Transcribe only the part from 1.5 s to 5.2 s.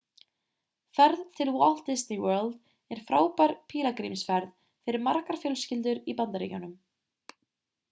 walt disney world er frábær pílagrímsferð fyrir